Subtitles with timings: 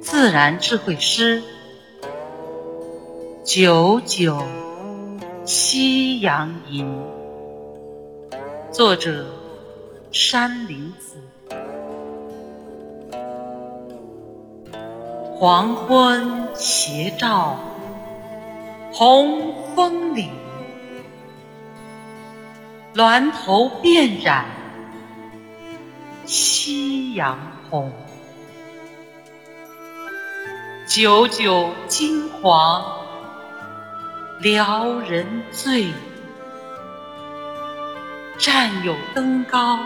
[0.00, 1.42] 自然智慧诗，
[3.44, 4.38] 九九
[5.44, 6.86] 夕阳吟。
[8.70, 9.24] 作者：
[10.12, 11.16] 山林子。
[15.36, 17.56] 黄昏斜照
[18.92, 20.28] 红枫林，
[22.92, 24.44] 峦头遍染
[26.26, 27.38] 夕阳
[27.70, 27.92] 红。
[30.86, 32.84] 九九金黄
[34.40, 35.86] 撩人醉，
[38.36, 39.78] 战友登高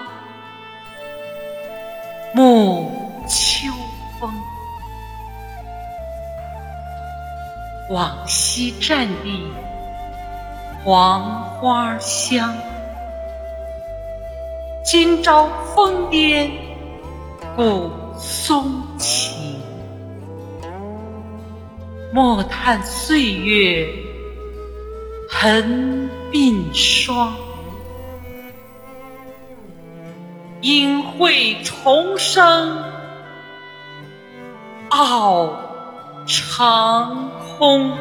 [2.34, 2.90] 沐
[3.28, 3.70] 秋
[4.18, 4.28] 风。
[7.90, 9.46] 往昔战地
[10.82, 12.52] 黄花香，
[14.84, 16.50] 今朝峰巅
[17.54, 19.60] 古松情。
[22.12, 23.88] 莫叹岁月
[25.28, 27.32] 痕鬓霜，
[30.64, 32.82] 应会重生
[34.88, 35.52] 傲
[36.26, 37.92] 长空。